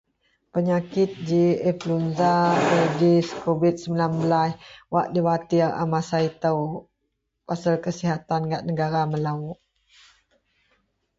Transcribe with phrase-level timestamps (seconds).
[0.53, 2.31] Penyakit ji apluenza
[2.99, 3.11] ji
[3.41, 6.61] kubid 19 wak diwatir a masa itou
[7.47, 9.43] pasel kesihatan gak negara melou